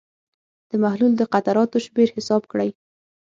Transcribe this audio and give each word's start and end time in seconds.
د 0.69 0.71
محلول 0.83 1.13
د 1.17 1.21
قطراتو 1.33 1.77
شمېر 1.85 2.07
حساب 2.15 2.41
کړئ. 2.51 2.69